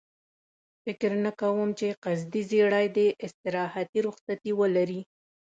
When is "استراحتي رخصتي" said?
3.25-4.51